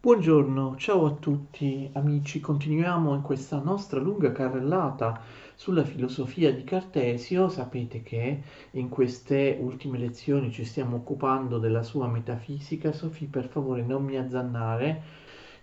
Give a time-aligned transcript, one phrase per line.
[0.00, 5.20] Buongiorno, ciao a tutti amici, continuiamo in questa nostra lunga carrellata
[5.56, 7.48] sulla filosofia di Cartesio.
[7.48, 8.40] Sapete che
[8.70, 12.92] in queste ultime lezioni ci stiamo occupando della sua metafisica.
[12.92, 15.02] Sofì, per favore, non mi azzannare.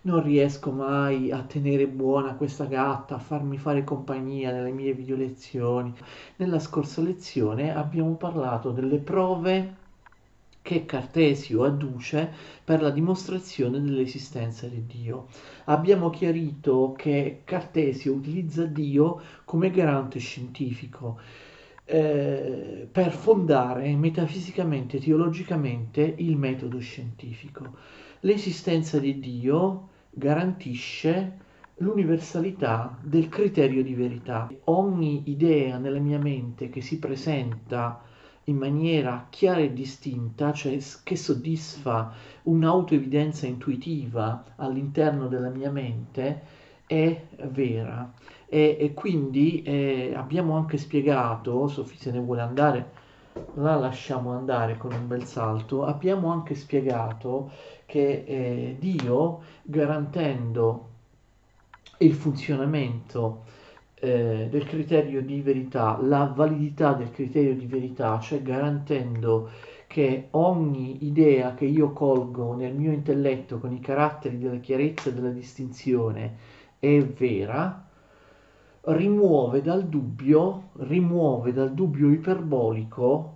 [0.02, 5.16] Non riesco mai a tenere buona questa gatta, a farmi fare compagnia nelle mie video
[5.16, 5.94] lezioni.
[6.36, 9.84] Nella scorsa lezione abbiamo parlato delle prove
[10.66, 12.28] che Cartesio adduce
[12.64, 15.28] per la dimostrazione dell'esistenza di Dio.
[15.66, 21.20] Abbiamo chiarito che Cartesio utilizza Dio come garante scientifico
[21.84, 27.76] eh, per fondare metafisicamente, teologicamente il metodo scientifico.
[28.22, 31.44] L'esistenza di Dio garantisce
[31.76, 34.50] l'universalità del criterio di verità.
[34.64, 38.02] Ogni idea nella mia mente che si presenta
[38.48, 42.12] in maniera chiara e distinta, cioè che soddisfa
[42.44, 46.42] un'autoevidenza intuitiva all'interno della mia mente,
[46.86, 48.12] è vera.
[48.48, 52.90] E, e quindi eh, abbiamo anche spiegato, Sofì se ne vuole andare,
[53.54, 57.50] la lasciamo andare con un bel salto, abbiamo anche spiegato
[57.84, 60.90] che eh, Dio, garantendo
[61.98, 63.44] il funzionamento
[63.98, 69.50] eh, del criterio di verità, la validità del criterio di verità, cioè garantendo
[69.86, 75.14] che ogni idea che io colgo nel mio intelletto con i caratteri della chiarezza e
[75.14, 76.36] della distinzione
[76.78, 77.88] è vera,
[78.82, 83.34] rimuove dal dubbio, rimuove dal dubbio iperbolico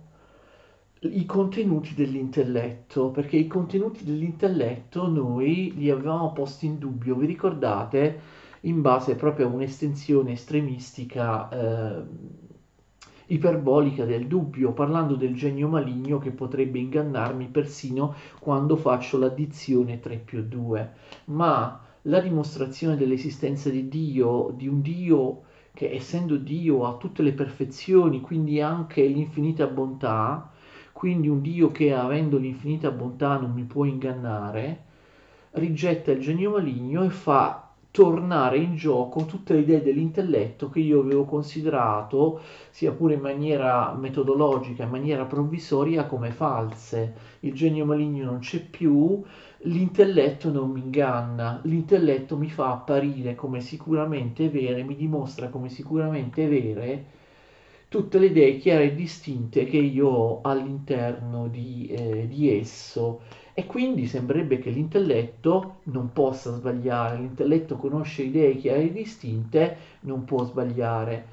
[1.03, 8.19] i contenuti dell'intelletto, perché i contenuti dell'intelletto noi li avevamo posti in dubbio, vi ricordate?
[8.61, 12.03] In base proprio a un'estensione estremistica eh,
[13.27, 20.17] iperbolica del dubbio, parlando del genio maligno che potrebbe ingannarmi persino quando faccio l'addizione 3
[20.17, 20.91] più 2.
[21.25, 27.31] Ma la dimostrazione dell'esistenza di Dio, di un Dio che essendo Dio ha tutte le
[27.31, 30.51] perfezioni, quindi anche l'infinita bontà,
[30.91, 34.85] quindi un Dio che avendo l'infinita bontà non mi può ingannare,
[35.51, 41.01] rigetta il genio maligno e fa tornare in gioco tutte le idee dell'intelletto che io
[41.01, 47.13] avevo considerato, sia pure in maniera metodologica, in maniera provvisoria, come false.
[47.41, 49.21] Il genio maligno non c'è più,
[49.63, 56.47] l'intelletto non mi inganna, l'intelletto mi fa apparire come sicuramente vere, mi dimostra come sicuramente
[56.47, 57.19] vere
[57.91, 63.19] tutte le idee chiare e distinte che io ho all'interno di, eh, di esso
[63.53, 70.23] e quindi sembrerebbe che l'intelletto non possa sbagliare, l'intelletto conosce idee chiare e distinte, non
[70.23, 71.25] può sbagliare.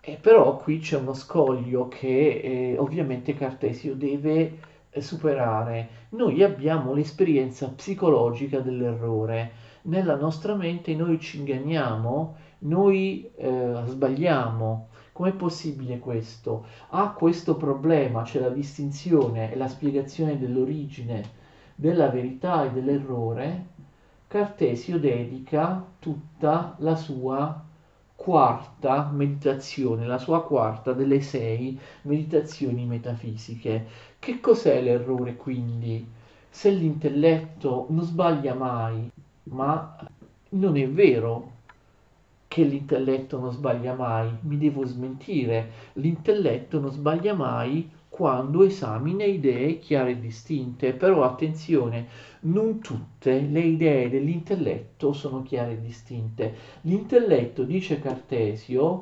[0.00, 4.58] E però qui c'è uno scoglio che eh, ovviamente Cartesio deve
[4.90, 5.88] eh, superare.
[6.10, 9.50] Noi abbiamo l'esperienza psicologica dell'errore.
[9.82, 14.90] Nella nostra mente noi ci inganniamo, noi eh, sbagliamo.
[15.16, 16.66] Com'è possibile questo?
[16.90, 21.24] Ha questo problema, c'è la distinzione e la spiegazione dell'origine
[21.74, 23.66] della verità e dell'errore,
[24.26, 27.64] Cartesio dedica tutta la sua
[28.14, 33.86] quarta meditazione, la sua quarta delle sei meditazioni metafisiche.
[34.18, 36.06] Che cos'è l'errore quindi?
[36.50, 39.10] Se l'intelletto non sbaglia mai,
[39.44, 39.96] ma
[40.50, 41.52] non è vero
[42.56, 49.78] che l'intelletto non sbaglia mai, mi devo smentire, l'intelletto non sbaglia mai quando esamina idee
[49.78, 50.94] chiare e distinte.
[50.94, 52.06] Però attenzione,
[52.44, 56.54] non tutte le idee dell'intelletto sono chiare e distinte.
[56.80, 59.00] L'intelletto, dice Cartesio,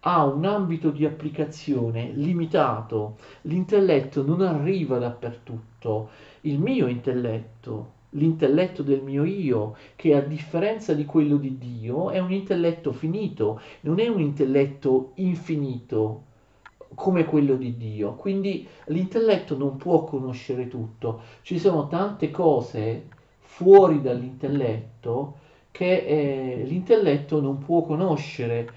[0.00, 3.18] ha un ambito di applicazione limitato.
[3.42, 6.08] L'intelletto non arriva dappertutto.
[6.40, 12.18] Il mio intelletto, l'intelletto del mio io, che a differenza di quello di Dio è
[12.18, 16.22] un intelletto finito, non è un intelletto infinito
[16.94, 18.14] come quello di Dio.
[18.14, 21.20] Quindi l'intelletto non può conoscere tutto.
[21.42, 23.08] Ci sono tante cose
[23.38, 25.36] fuori dall'intelletto
[25.70, 28.68] che eh, l'intelletto non può conoscere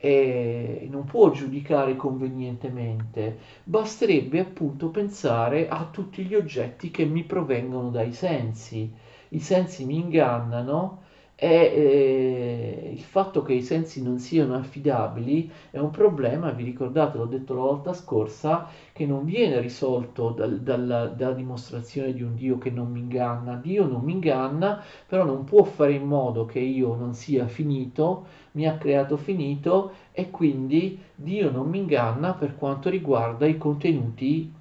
[0.00, 3.38] e non può giudicare convenientemente.
[3.64, 8.90] Basterebbe appunto pensare a tutti gli oggetti che mi provengono dai sensi.
[9.28, 11.02] I sensi mi ingannano
[11.42, 17.16] e eh, il fatto che i sensi non siano affidabili è un problema, vi ricordate,
[17.16, 22.34] l'ho detto la volta scorsa, che non viene risolto dal, dalla, dalla dimostrazione di un
[22.34, 23.54] Dio che non mi inganna.
[23.54, 28.26] Dio non mi inganna, però non può fare in modo che io non sia finito,
[28.52, 34.52] mi ha creato finito e quindi Dio non mi inganna per quanto riguarda i contenuti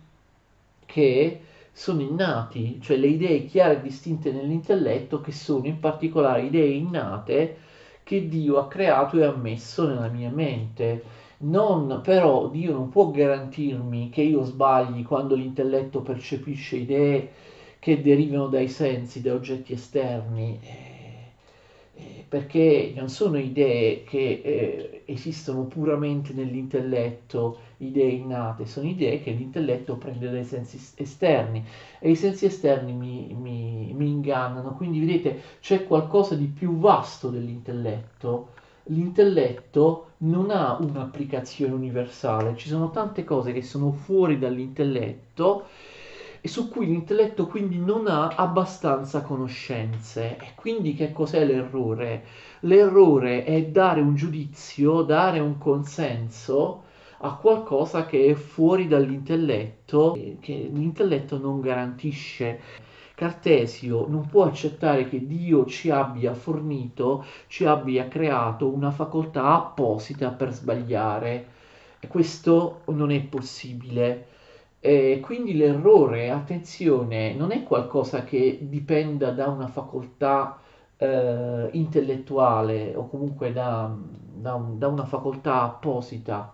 [0.85, 1.41] che
[1.71, 7.57] sono innati, cioè le idee chiare e distinte nell'intelletto che sono in particolare idee innate
[8.03, 11.03] che Dio ha creato e ha messo nella mia mente.
[11.41, 17.31] Non, però Dio non può garantirmi che io sbagli quando l'intelletto percepisce idee
[17.79, 20.59] che derivano dai sensi, da oggetti esterni.
[22.29, 29.95] Perché non sono idee che eh, esistono puramente nell'intelletto, idee innate, sono idee che l'intelletto
[29.95, 31.65] prende dai sensi esterni
[31.99, 37.29] e i sensi esterni mi, mi, mi ingannano, quindi vedete c'è qualcosa di più vasto
[37.29, 38.49] dell'intelletto.
[38.83, 45.65] L'intelletto non ha un'applicazione universale, ci sono tante cose che sono fuori dall'intelletto
[46.41, 50.37] e su cui l'intelletto quindi non ha abbastanza conoscenze.
[50.37, 52.25] E quindi che cos'è l'errore?
[52.61, 56.83] L'errore è dare un giudizio, dare un consenso
[57.21, 62.59] a qualcosa che è fuori dall'intelletto, che l'intelletto non garantisce.
[63.15, 70.29] Cartesio non può accettare che Dio ci abbia fornito, ci abbia creato una facoltà apposita
[70.29, 71.47] per sbagliare.
[71.99, 74.28] E questo non è possibile.
[74.81, 80.57] E quindi l'errore, attenzione, non è qualcosa che dipenda da una facoltà
[80.95, 86.53] eh, intellettuale o comunque da, da, un, da una facoltà apposita.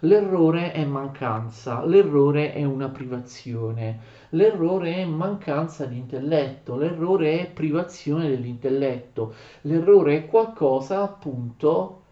[0.00, 3.98] L'errore è mancanza, l'errore è una privazione,
[4.30, 12.02] l'errore è mancanza di intelletto, l'errore è privazione dell'intelletto, l'errore è qualcosa appunto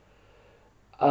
[0.98, 1.04] uh,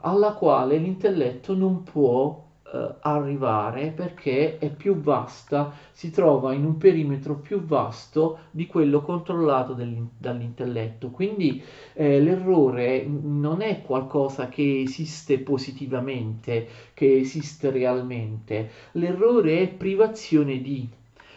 [0.00, 6.76] alla quale l'intelletto non può eh, arrivare perché è più vasta, si trova in un
[6.76, 9.74] perimetro più vasto di quello controllato
[10.18, 11.10] dall'intelletto.
[11.10, 11.62] Quindi
[11.94, 18.70] eh, l'errore non è qualcosa che esiste positivamente, che esiste realmente.
[18.92, 20.86] L'errore è privazione di,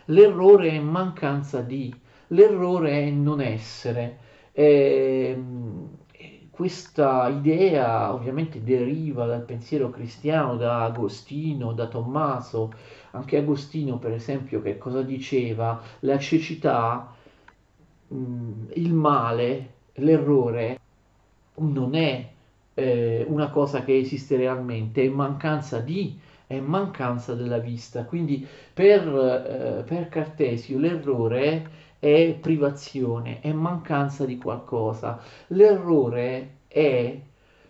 [0.05, 1.93] l'errore è mancanza di,
[2.27, 4.17] l'errore è non essere.
[4.51, 5.41] Eh,
[6.51, 12.71] questa idea ovviamente deriva dal pensiero cristiano, da Agostino, da Tommaso,
[13.11, 15.81] anche Agostino per esempio che cosa diceva?
[16.01, 17.15] La cecità,
[18.09, 20.79] il male, l'errore
[21.55, 22.29] non è
[22.73, 28.03] eh, una cosa che esiste realmente, è mancanza di, è mancanza della vista.
[28.03, 35.21] Quindi per, eh, per Cartesio l'errore è privazione, è mancanza di qualcosa.
[35.49, 37.21] L'errore è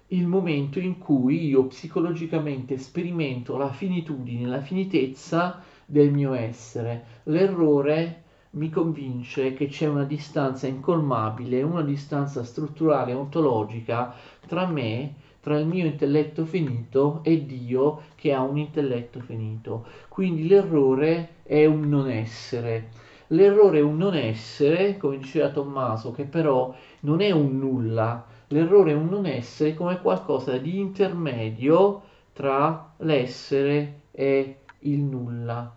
[0.07, 7.03] il momento in cui io psicologicamente sperimento la finitudine, la finitezza del mio essere.
[7.23, 14.15] L'errore mi convince che c'è una distanza incolmabile, una distanza strutturale, ontologica
[14.47, 19.85] tra me, tra il mio intelletto finito e Dio che ha un intelletto finito.
[20.07, 23.00] Quindi l'errore è un non essere.
[23.31, 28.25] L'errore è un non essere, come diceva Tommaso, che però non è un nulla.
[28.47, 32.01] L'errore è un non essere come qualcosa di intermedio
[32.33, 35.73] tra l'essere e il nulla.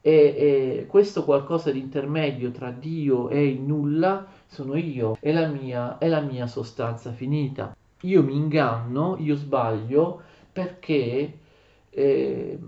[0.00, 5.48] E, e questo qualcosa di intermedio tra Dio e il nulla sono io, è la
[5.48, 7.76] mia, è la mia sostanza finita.
[8.02, 11.38] Io mi inganno, io sbaglio perché
[11.90, 12.58] eh,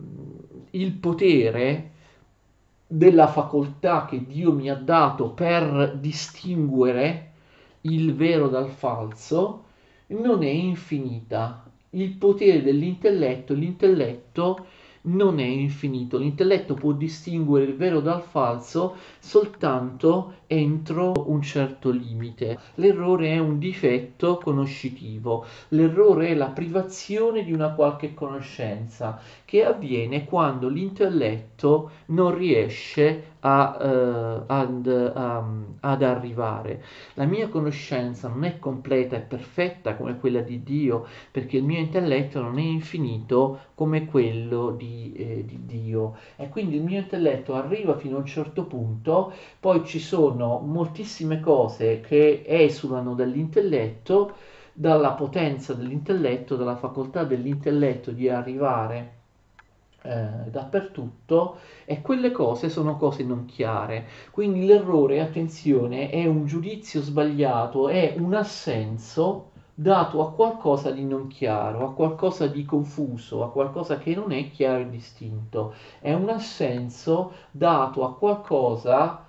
[0.70, 1.92] il potere
[2.90, 7.32] della facoltà che Dio mi ha dato per distinguere
[7.82, 9.64] il vero dal falso
[10.08, 11.70] non è infinita.
[11.90, 14.66] Il potere dell'intelletto, l'intelletto
[15.02, 16.16] non è infinito.
[16.16, 22.58] L'intelletto può distinguere il vero dal falso soltanto entro un certo limite.
[22.76, 30.24] L'errore è un difetto conoscitivo, l'errore è la privazione di una qualche conoscenza che avviene
[30.24, 36.82] quando l'intelletto non riesce a, uh, ad, um, ad, arrivare.
[37.14, 41.78] La mia conoscenza non è completa e perfetta come quella di Dio, perché il mio
[41.78, 46.16] intelletto non è infinito come quello di, eh, di Dio.
[46.36, 51.40] E quindi il mio intelletto arriva fino a un certo punto, poi ci sono moltissime
[51.40, 54.32] cose che esulano dall'intelletto,
[54.72, 59.16] dalla potenza dell'intelletto, dalla facoltà dell'intelletto di arrivare
[60.02, 64.06] eh, dappertutto e quelle cose sono cose non chiare.
[64.30, 71.28] Quindi l'errore, attenzione, è un giudizio sbagliato, è un assenso dato a qualcosa di non
[71.28, 75.74] chiaro, a qualcosa di confuso, a qualcosa che non è chiaro e distinto.
[76.00, 79.24] È un assenso dato a qualcosa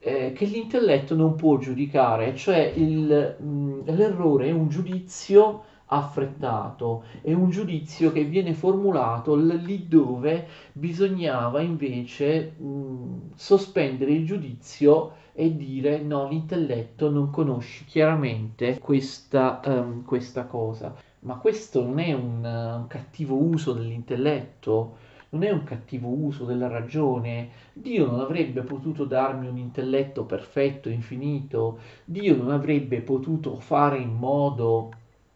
[0.00, 7.32] eh, che l'intelletto non può giudicare, cioè il, mh, l'errore è un giudizio affrettato, è
[7.32, 16.00] un giudizio che viene formulato lì dove bisognava invece mh, sospendere il giudizio e dire
[16.00, 20.94] no, l'intelletto non conosci chiaramente questa, um, questa cosa.
[21.20, 24.96] Ma questo non è un, un cattivo uso dell'intelletto,
[25.30, 27.50] non è un cattivo uso della ragione.
[27.72, 31.78] Dio non avrebbe potuto darmi un intelletto perfetto, infinito.
[32.04, 34.90] Dio non avrebbe potuto fare in modo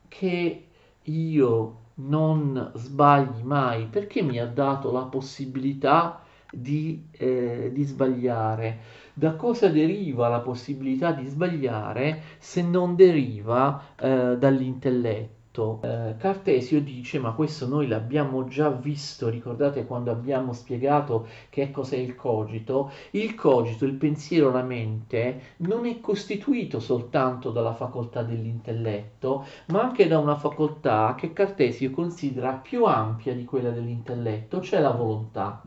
[0.09, 0.67] che
[1.03, 8.79] io non sbagli mai, perché mi ha dato la possibilità di, eh, di sbagliare.
[9.13, 15.43] Da cosa deriva la possibilità di sbagliare se non deriva eh, dall'intelletto?
[15.55, 15.81] Fatto.
[15.83, 21.97] Eh, Cartesio dice, ma questo noi l'abbiamo già visto, ricordate quando abbiamo spiegato che cos'è
[21.97, 22.91] il cogito?
[23.13, 30.09] Il cogito, il pensiero, la mente, non è costituito soltanto dalla facoltà dell'intelletto, ma anche
[30.09, 35.63] da una facoltà che Cartesio considera più ampia di quella dell'intelletto, cioè la volontà.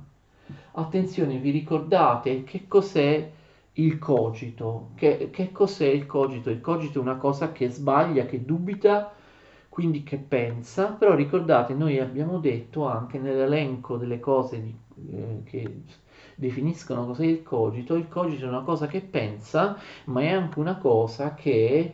[0.74, 3.32] Attenzione, vi ricordate che cos'è
[3.74, 4.90] il cogito?
[4.96, 6.50] Che, che cos'è il cogito?
[6.50, 9.14] Il cogito è una cosa che sbaglia, che dubita
[9.78, 14.76] quindi che pensa, però ricordate, noi abbiamo detto anche nell'elenco delle cose di,
[15.12, 15.82] eh, che
[16.34, 20.78] definiscono cos'è il cogito, il cogito è una cosa che pensa, ma è anche una
[20.78, 21.94] cosa che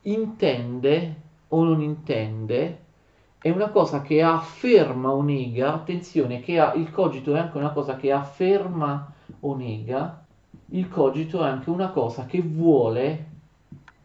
[0.00, 1.14] intende
[1.46, 2.78] o non intende,
[3.38, 7.70] è una cosa che afferma o nega, attenzione, che ha, il cogito è anche una
[7.70, 9.08] cosa che afferma
[9.38, 10.24] o nega,
[10.70, 13.26] il cogito è anche una cosa che vuole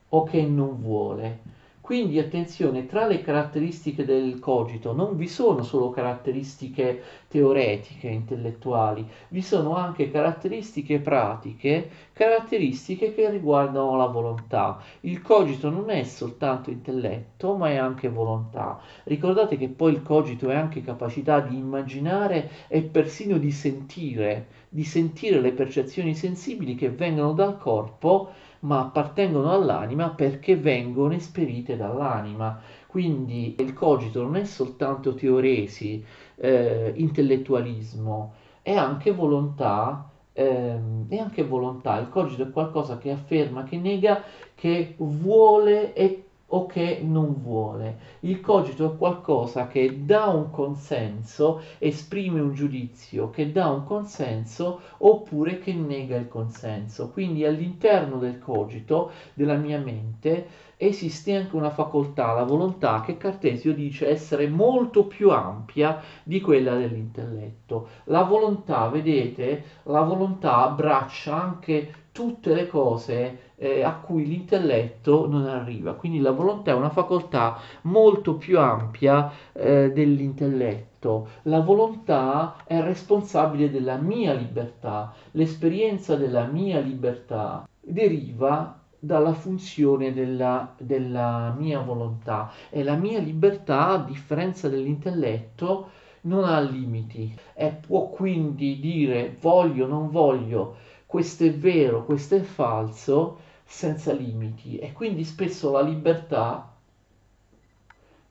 [0.10, 1.54] o che non vuole.
[1.86, 9.44] Quindi attenzione, tra le caratteristiche del cogito non vi sono solo caratteristiche teoretiche, intellettuali, vi
[9.44, 14.82] sono anche caratteristiche pratiche, caratteristiche che riguardano la volontà.
[15.02, 18.82] Il cogito non è soltanto intelletto, ma è anche volontà.
[19.04, 24.84] Ricordate che poi il cogito è anche capacità di immaginare e persino di sentire, di
[24.84, 28.32] sentire le percezioni sensibili che vengono dal corpo
[28.66, 32.60] ma appartengono all'anima perché vengono esperite dall'anima.
[32.88, 36.04] Quindi il cogito non è soltanto teoresi,
[36.36, 40.10] eh, intellettualismo, è anche volontà.
[40.38, 44.22] Ehm, è anche volontà, il cogito è qualcosa che afferma, che nega,
[44.54, 47.98] che vuole e o che non vuole.
[48.22, 54.82] Il cogito è qualcosa che dà un consenso, esprime un giudizio, che dà un consenso
[55.00, 57.10] oppure che nega il consenso.
[57.10, 63.74] Quindi all'interno del cogito, della mia mente, esiste anche una facoltà, la volontà, che Cartesio
[63.74, 67.88] dice essere molto più ampia di quella dell'intelletto.
[68.06, 75.48] La volontà, vedete, la volontà abbraccia anche tutte le cose eh, a cui l'intelletto non
[75.48, 75.96] arriva.
[75.96, 81.28] Quindi la volontà è una facoltà molto più ampia eh, dell'intelletto.
[81.42, 85.14] La volontà è responsabile della mia libertà.
[85.32, 93.90] L'esperienza della mia libertà deriva dalla funzione della, della mia volontà e la mia libertà,
[93.90, 95.90] a differenza dell'intelletto,
[96.22, 100.78] non ha limiti e può quindi dire voglio, non voglio,
[101.16, 104.78] questo è vero, questo è falso, senza limiti.
[104.80, 106.76] E quindi spesso la libertà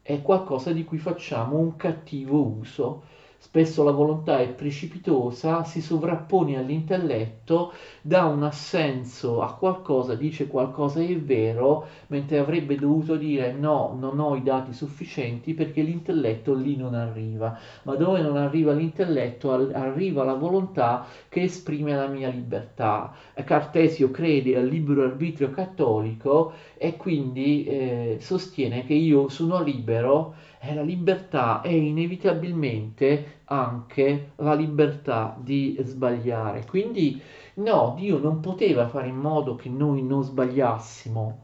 [0.03, 3.05] è qualcosa di cui facciamo un cattivo uso
[3.45, 11.01] Spesso la volontà è precipitosa, si sovrappone all'intelletto, dà un assenso a qualcosa, dice qualcosa
[11.03, 16.75] è vero, mentre avrebbe dovuto dire no, non ho i dati sufficienti perché l'intelletto lì
[16.75, 17.57] non arriva.
[17.83, 23.15] Ma dove non arriva l'intelletto, arriva la volontà che esprime la mia libertà.
[23.45, 30.35] Cartesio crede al libero arbitrio cattolico e quindi eh, sostiene che io sono libero
[30.67, 36.65] e la libertà è inevitabilmente anche la libertà di sbagliare.
[36.67, 37.21] Quindi
[37.55, 41.43] no, Dio non poteva fare in modo che noi non sbagliassimo,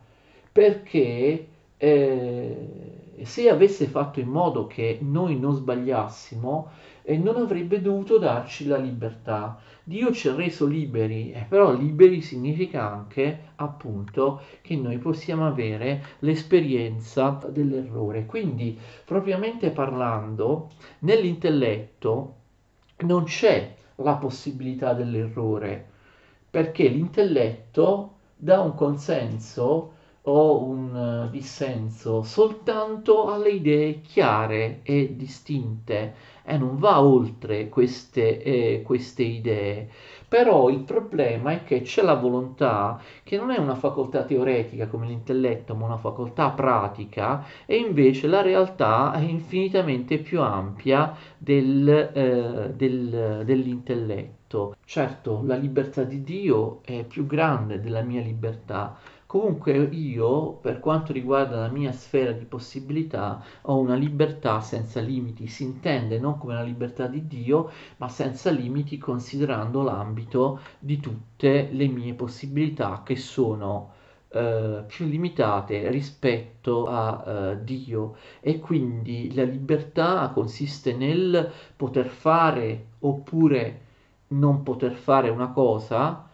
[0.51, 1.47] perché
[1.77, 2.69] eh,
[3.23, 6.71] se avesse fatto in modo che noi non sbagliassimo,
[7.03, 9.61] eh, non avrebbe dovuto darci la libertà.
[9.85, 16.03] Dio ci ha reso liberi, eh, però liberi significa anche appunto che noi possiamo avere
[16.21, 18.27] l'esperienza dell'errore.
[18.27, 22.35] Quindi, propriamente parlando, nell'intelletto
[22.99, 25.89] non c'è la possibilità dell'errore,
[26.51, 36.59] perché l'intelletto dà un consenso o un dissenso soltanto alle idee chiare e distinte e
[36.59, 39.89] non va oltre queste, eh, queste idee.
[40.29, 45.07] Però il problema è che c'è la volontà, che non è una facoltà teoretica come
[45.07, 52.73] l'intelletto, ma una facoltà pratica, e invece la realtà è infinitamente più ampia del, eh,
[52.75, 54.77] del, dell'intelletto.
[54.85, 58.99] Certo, la libertà di Dio è più grande della mia libertà,
[59.31, 65.47] Comunque io, per quanto riguarda la mia sfera di possibilità, ho una libertà senza limiti,
[65.47, 71.69] si intende non come la libertà di Dio, ma senza limiti considerando l'ambito di tutte
[71.71, 73.93] le mie possibilità che sono
[74.31, 78.17] eh, più limitate rispetto a eh, Dio.
[78.41, 83.81] E quindi la libertà consiste nel poter fare oppure
[84.31, 86.25] non poter fare una cosa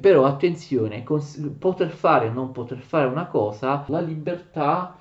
[0.00, 4.96] però attenzione, cons- poter fare o non poter fare una cosa, la libertà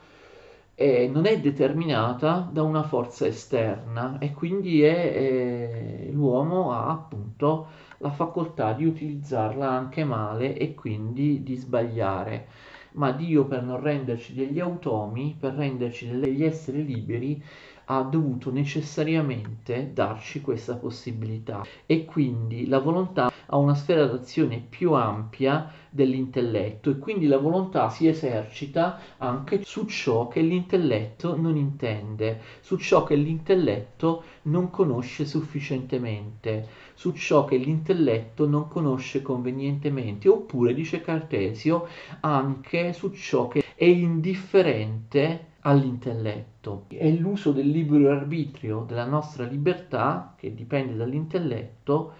[0.75, 7.67] è, non è determinata da una forza esterna e quindi è, è, l'uomo ha appunto
[7.99, 12.47] la facoltà di utilizzarla anche male e quindi di sbagliare.
[12.93, 17.41] Ma Dio per non renderci degli automi, per renderci degli esseri liberi,
[17.85, 24.93] ha dovuto necessariamente darci questa possibilità e quindi la volontà ha una sfera d'azione più
[24.93, 32.41] ampia dell'intelletto e quindi la volontà si esercita anche su ciò che l'intelletto non intende,
[32.59, 40.73] su ciò che l'intelletto non conosce sufficientemente, su ciò che l'intelletto non conosce convenientemente, oppure,
[40.73, 41.87] dice Cartesio,
[42.21, 46.85] anche su ciò che è indifferente all'intelletto.
[46.87, 52.13] È l'uso del libero arbitrio, della nostra libertà, che dipende dall'intelletto,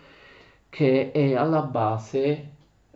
[0.76, 2.52] che è alla base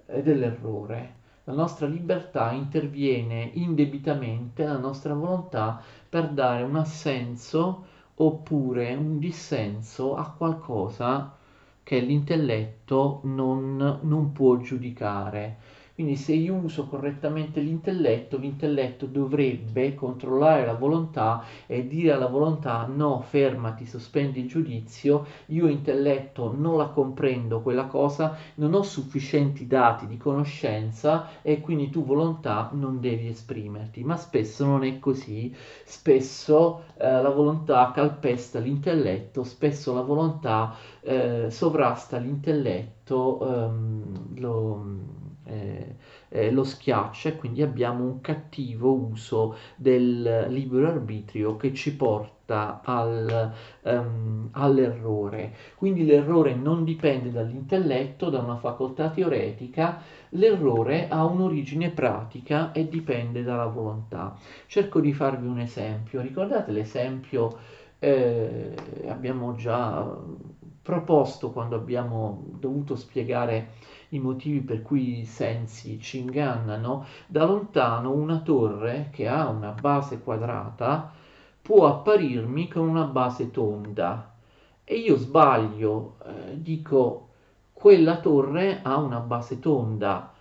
[0.05, 1.15] eh, dell'errore.
[1.45, 10.17] La nostra libertà interviene indebitamente alla nostra volontà per dare un assenso oppure un dissenso
[10.17, 11.37] a qualcosa
[11.81, 15.59] che l'intelletto non, non può giudicare.
[15.99, 22.85] Quindi se io uso correttamente l'intelletto, l'intelletto dovrebbe controllare la volontà e dire alla volontà
[22.85, 29.67] no, fermati, sospendi il giudizio, io intelletto non la comprendo quella cosa, non ho sufficienti
[29.67, 34.01] dati di conoscenza e quindi tu volontà non devi esprimerti.
[34.05, 41.47] Ma spesso non è così, spesso eh, la volontà calpesta l'intelletto, spesso la volontà eh,
[41.51, 45.17] sovrasta l'intelletto, ehm, lo
[45.49, 45.95] eh,
[46.29, 52.81] eh, lo schiaccia e quindi abbiamo un cattivo uso del libero arbitrio che ci porta
[52.83, 53.51] al,
[53.83, 55.53] um, all'errore.
[55.75, 63.43] Quindi l'errore non dipende dall'intelletto, da una facoltà teoretica, l'errore ha un'origine pratica e dipende
[63.43, 64.35] dalla volontà.
[64.67, 66.21] Cerco di farvi un esempio.
[66.21, 67.57] Ricordate l'esempio
[67.99, 68.73] eh,
[69.07, 70.17] abbiamo già
[70.81, 73.73] proposto quando abbiamo dovuto spiegare
[74.09, 79.71] i motivi per cui i sensi ci ingannano, da lontano una torre che ha una
[79.71, 81.11] base quadrata
[81.61, 84.33] può apparirmi con una base tonda
[84.83, 87.27] e io sbaglio, eh, dico
[87.73, 90.33] quella torre ha una base tonda,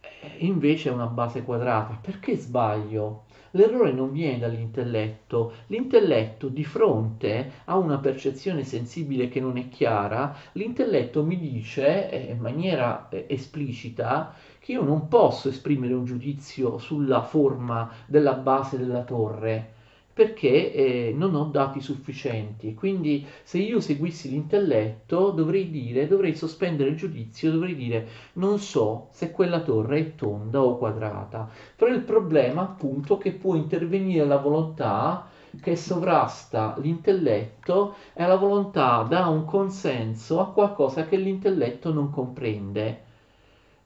[0.00, 1.98] eh, invece è una base quadrata.
[2.00, 3.24] Perché sbaglio?
[3.56, 10.36] L'errore non viene dall'intelletto, l'intelletto di fronte a una percezione sensibile che non è chiara,
[10.52, 16.78] l'intelletto mi dice eh, in maniera eh, esplicita che io non posso esprimere un giudizio
[16.78, 19.73] sulla forma della base della torre
[20.14, 22.74] perché eh, non ho dati sufficienti.
[22.74, 29.08] Quindi se io seguissi l'intelletto dovrei dire, dovrei sospendere il giudizio, dovrei dire non so
[29.10, 31.50] se quella torre è tonda o quadrata.
[31.76, 35.28] Però il problema appunto che può intervenire la volontà
[35.60, 43.12] che sovrasta l'intelletto e la volontà dà un consenso a qualcosa che l'intelletto non comprende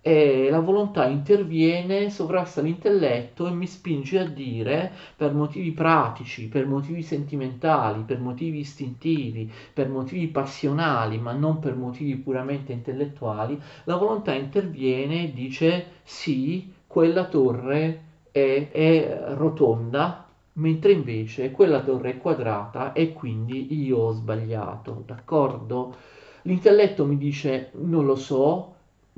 [0.00, 6.66] e la volontà interviene, sovrasta l'intelletto e mi spinge a dire, per motivi pratici, per
[6.66, 13.96] motivi sentimentali, per motivi istintivi, per motivi passionali, ma non per motivi puramente intellettuali, la
[13.96, 22.18] volontà interviene e dice sì, quella torre è, è rotonda, mentre invece quella torre è
[22.18, 25.94] quadrata e quindi io ho sbagliato, d'accordo?
[26.42, 28.74] L'intelletto mi dice non lo so,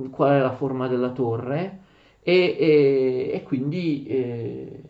[0.09, 1.81] qual è la forma della torre
[2.23, 4.83] e, e, e quindi eh,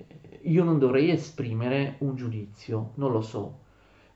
[0.42, 3.58] io non dovrei esprimere un giudizio, non lo so.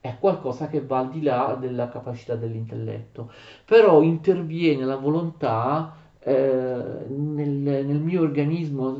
[0.00, 3.30] È qualcosa che va al di là della capacità dell'intelletto.
[3.64, 8.96] Però interviene la volontà eh, nel, nel, mio organismo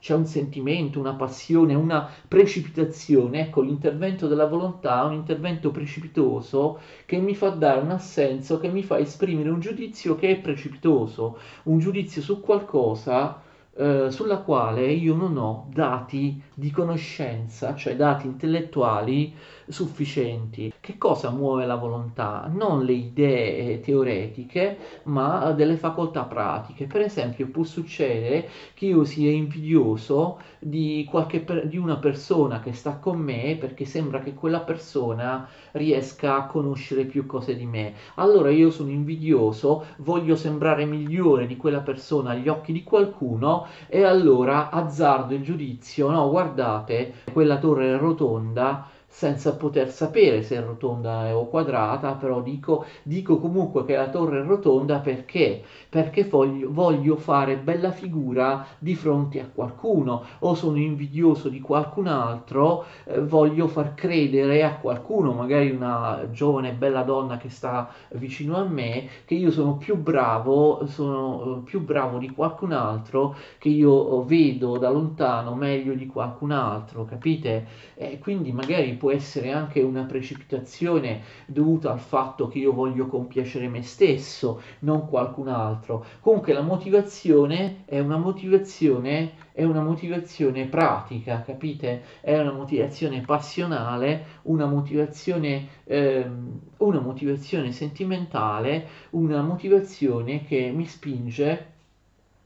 [0.00, 3.42] c'è un sentimento, una passione, una precipitazione.
[3.42, 8.68] Ecco, l'intervento della volontà è un intervento precipitoso che mi fa dare un assenso, che
[8.68, 13.42] mi fa esprimere un giudizio che è precipitoso, un giudizio su qualcosa
[13.76, 19.34] eh, sulla quale io non ho dati di conoscenza, cioè dati intellettuali
[19.70, 20.72] sufficienti.
[20.80, 22.50] Che cosa muove la volontà?
[22.52, 26.86] Non le idee teoretiche, ma delle facoltà pratiche.
[26.86, 32.96] Per esempio, può succedere che io sia invidioso di, qualche, di una persona che sta
[32.96, 37.94] con me perché sembra che quella persona riesca a conoscere più cose di me.
[38.16, 44.02] Allora io sono invidioso, voglio sembrare migliore di quella persona agli occhi di qualcuno e
[44.04, 51.36] allora azzardo il giudizio, no, guardate, quella torre rotonda senza poter sapere se è rotonda
[51.36, 55.62] o quadrata, però dico, dico comunque che la torre è rotonda perché?
[55.88, 62.06] Perché voglio, voglio, fare bella figura di fronte a qualcuno o sono invidioso di qualcun
[62.06, 68.56] altro, eh, voglio far credere a qualcuno, magari una giovane bella donna che sta vicino
[68.56, 73.68] a me, che io sono più bravo, sono eh, più bravo di qualcun altro, che
[73.68, 77.66] io vedo da lontano meglio di qualcun altro, capite?
[77.96, 83.66] E quindi magari può essere anche una precipitazione dovuta al fatto che io voglio compiacere
[83.66, 86.04] me stesso, non qualcun altro.
[86.20, 92.02] Comunque la motivazione è una motivazione, è una motivazione pratica, capite?
[92.20, 101.78] È una motivazione passionale, una motivazione, ehm, una motivazione sentimentale, una motivazione che mi spinge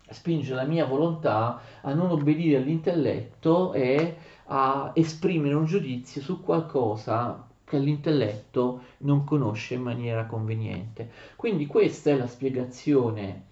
[0.07, 7.49] spinge la mia volontà a non obbedire all'intelletto e a esprimere un giudizio su qualcosa
[7.65, 11.11] che l'intelletto non conosce in maniera conveniente.
[11.37, 13.47] Quindi questa è la spiegazione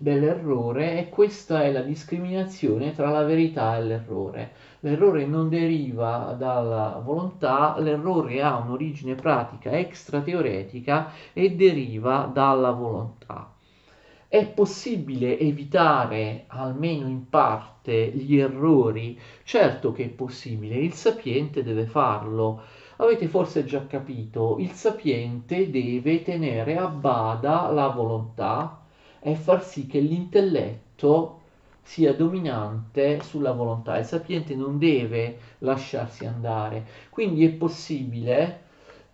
[0.00, 4.52] dell'errore e questa è la discriminazione tra la verità e l'errore.
[4.80, 13.52] L'errore non deriva dalla volontà, l'errore ha un'origine pratica extra teoretica e deriva dalla volontà.
[14.32, 19.18] È possibile evitare almeno in parte gli errori?
[19.42, 22.62] Certo che è possibile, il sapiente deve farlo.
[22.98, 28.82] Avete forse già capito, il sapiente deve tenere a bada la volontà
[29.18, 31.40] e far sì che l'intelletto
[31.82, 33.98] sia dominante sulla volontà.
[33.98, 36.86] Il sapiente non deve lasciarsi andare.
[37.10, 38.60] Quindi è possibile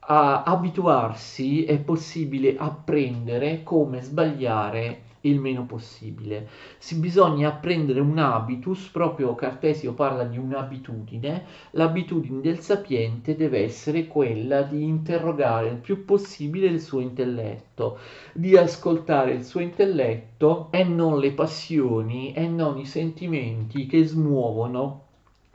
[0.00, 6.48] a abituarsi, è possibile apprendere come sbagliare il meno possibile.
[6.78, 14.06] Si bisogna apprendere un habitus, proprio Cartesio parla di un'abitudine, l'abitudine del sapiente deve essere
[14.06, 17.98] quella di interrogare il più possibile il suo intelletto,
[18.32, 25.04] di ascoltare il suo intelletto e non le passioni e non i sentimenti che smuovono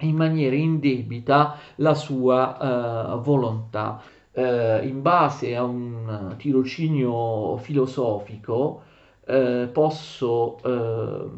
[0.01, 4.01] in maniera indebita la sua uh, volontà.
[4.33, 8.83] Uh, in base a un tirocinio filosofico,
[9.25, 11.29] eh, posso eh,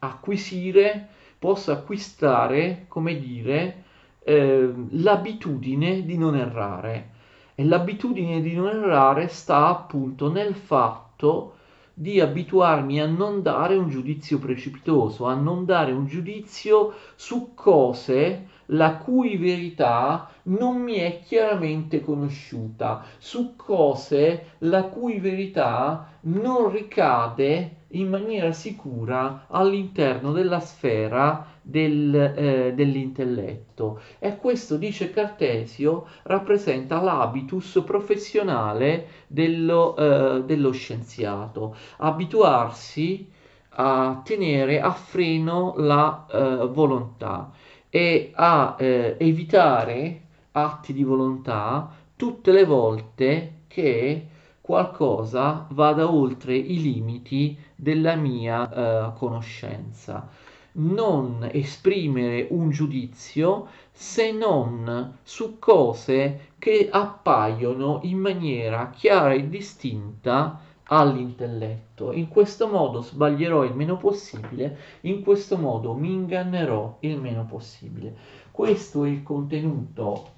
[0.00, 3.84] acquisire, posso acquistare, come dire,
[4.24, 7.10] eh, l'abitudine di non errare.
[7.54, 11.54] E l'abitudine di non errare sta appunto nel fatto
[11.94, 18.48] di abituarmi a non dare un giudizio precipitoso, a non dare un giudizio su cose
[18.66, 27.84] la cui verità non mi è chiaramente conosciuta, su cose la cui verità non ricade
[27.90, 34.00] in maniera sicura all'interno della sfera del, eh, dell'intelletto.
[34.18, 41.76] E questo, dice Cartesio, rappresenta l'habitus professionale dello, eh, dello scienziato.
[41.98, 43.30] Abituarsi
[43.78, 47.50] a tenere a freno la eh, volontà
[47.96, 50.20] e a eh, evitare
[50.52, 54.26] atti di volontà tutte le volte che
[54.60, 60.28] qualcosa vada oltre i limiti della mia eh, conoscenza.
[60.72, 70.60] Non esprimere un giudizio se non su cose che appaiono in maniera chiara e distinta
[70.88, 72.12] all'intelletto.
[72.12, 78.14] In questo modo sbaglierò il meno possibile, in questo modo mi ingannerò il meno possibile.
[78.50, 80.34] Questo è il contenuto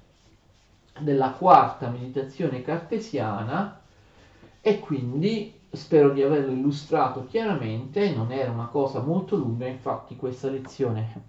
[0.99, 3.79] della quarta meditazione cartesiana
[4.61, 10.49] e quindi spero di averlo illustrato chiaramente, non era una cosa molto lunga, infatti questa
[10.49, 11.25] lezione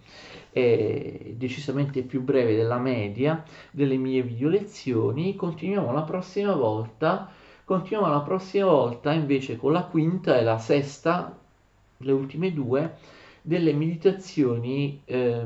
[0.50, 5.36] è decisamente più breve della media delle mie video lezioni.
[5.36, 7.30] Continuiamo la prossima volta
[7.70, 11.38] Continuiamo la prossima volta invece con la quinta e la sesta,
[11.98, 12.96] le ultime due,
[13.42, 15.44] delle meditazioni eh,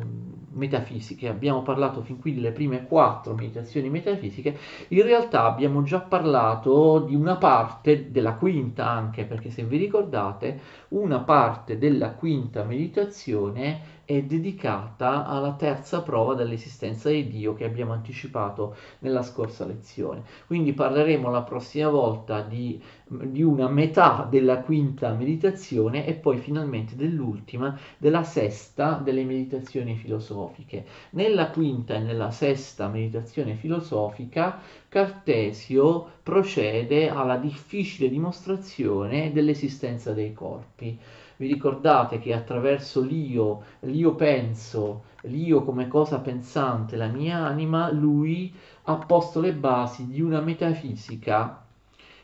[0.53, 1.29] metafisiche.
[1.29, 4.57] Abbiamo parlato fin qui delle prime quattro meditazioni metafisiche,
[4.89, 10.59] in realtà abbiamo già parlato di una parte della quinta anche, perché se vi ricordate,
[10.89, 17.93] una parte della quinta meditazione è dedicata alla terza prova dell'esistenza di Dio che abbiamo
[17.93, 20.23] anticipato nella scorsa lezione.
[20.47, 26.97] Quindi parleremo la prossima volta di, di una metà della quinta meditazione e poi finalmente
[26.97, 30.85] dell'ultima, della sesta delle meditazioni filosofiche.
[31.11, 40.99] Nella quinta e nella sesta meditazione filosofica Cartesio procede alla difficile dimostrazione dell'esistenza dei corpi
[41.37, 48.53] vi ricordate che attraverso l'io, l'io penso, l'io come cosa pensante, la mia anima, lui
[48.85, 51.65] ha posto le basi di una metafisica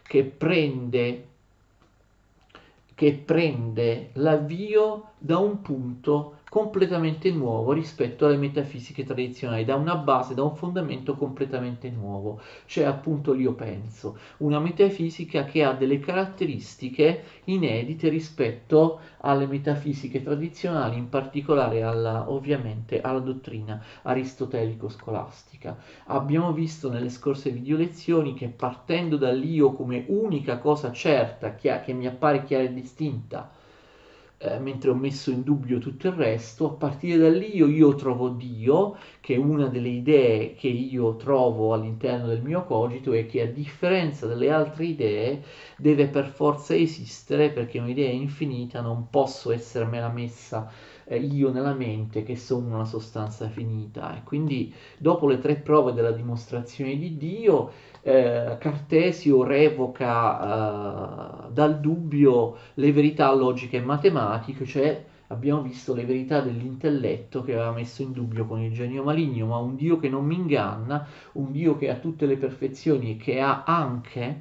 [0.02, 1.28] che prende,
[2.94, 10.34] che prende l'avvio da un punto completamente nuovo rispetto alle metafisiche tradizionali, da una base,
[10.34, 17.22] da un fondamento completamente nuovo, cioè appunto l'io penso, una metafisica che ha delle caratteristiche
[17.44, 25.76] inedite rispetto alle metafisiche tradizionali, in particolare alla, ovviamente alla dottrina aristotelico-scolastica.
[26.06, 32.08] Abbiamo visto nelle scorse video lezioni che partendo dall'io come unica cosa certa, che, mi
[32.08, 33.50] appare chiara e distinta,
[34.42, 37.94] eh, mentre ho messo in dubbio tutto il resto, a partire da lì io, io
[37.94, 43.26] trovo Dio, che è una delle idee che io trovo all'interno del mio cogito e
[43.26, 45.42] che a differenza delle altre idee
[45.76, 50.72] deve per forza esistere perché un'idea infinita non posso essermela messa
[51.04, 54.16] eh, io nella mente che sono una sostanza finita.
[54.16, 57.72] E quindi dopo le tre prove della dimostrazione di Dio
[58.02, 66.04] eh, Cartesio revoca eh, dal dubbio le verità logiche e matematiche, cioè abbiamo visto le
[66.04, 70.08] verità dell'intelletto che aveva messo in dubbio con il genio maligno, ma un Dio che
[70.08, 74.40] non mi inganna, un Dio che ha tutte le perfezioni e che ha anche,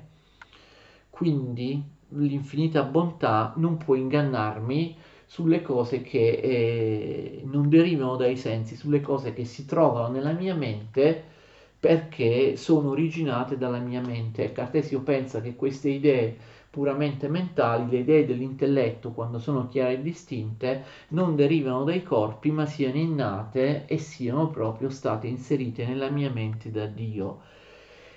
[1.09, 4.95] quindi l'infinita bontà, non può ingannarmi
[5.25, 10.55] sulle cose che eh, non derivano dai sensi, sulle cose che si trovano nella mia
[10.55, 11.37] mente
[11.79, 14.51] perché sono originate dalla mia mente.
[14.51, 16.37] Cartesio pensa che queste idee
[16.69, 22.65] puramente mentali, le idee dell'intelletto, quando sono chiare e distinte, non derivano dai corpi, ma
[22.65, 27.41] siano innate e siano proprio state inserite nella mia mente da Dio.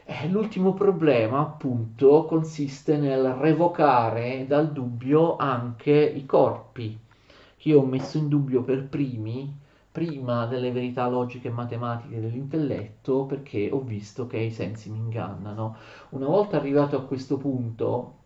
[0.05, 6.99] Eh, l'ultimo problema, appunto, consiste nel revocare dal dubbio anche i corpi,
[7.57, 9.61] che ho messo in dubbio per primi
[9.93, 15.77] prima delle verità logiche e matematiche dell'intelletto perché ho visto che i sensi mi ingannano.
[16.11, 18.17] Una volta arrivato a questo punto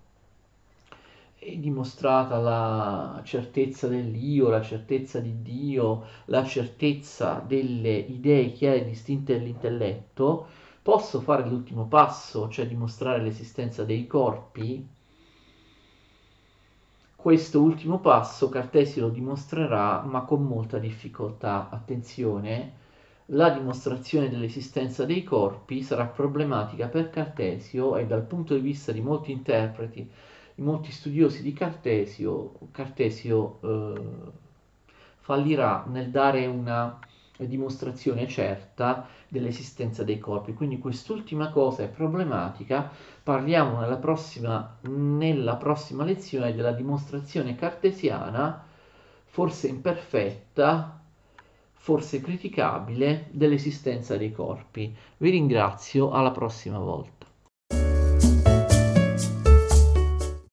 [1.38, 8.84] è dimostrata la certezza dell'io, la certezza di Dio, la certezza delle idee chiare e
[8.84, 10.46] distinte dell'intelletto,
[10.82, 14.86] posso fare l'ultimo passo, cioè dimostrare l'esistenza dei corpi
[17.26, 21.70] questo ultimo passo Cartesio lo dimostrerà, ma con molta difficoltà.
[21.70, 22.74] Attenzione,
[23.26, 29.00] la dimostrazione dell'esistenza dei corpi sarà problematica per Cartesio e dal punto di vista di
[29.00, 30.08] molti interpreti,
[30.54, 34.00] di molti studiosi di Cartesio, Cartesio eh,
[35.18, 36.96] fallirà nel dare una
[37.38, 40.54] dimostrazione certa dell'esistenza dei corpi.
[40.54, 42.90] Quindi quest'ultima cosa è problematica.
[43.22, 48.64] Parliamo nella prossima, nella prossima lezione della dimostrazione cartesiana,
[49.24, 51.00] forse imperfetta,
[51.72, 54.94] forse criticabile, dell'esistenza dei corpi.
[55.18, 57.15] Vi ringrazio, alla prossima volta.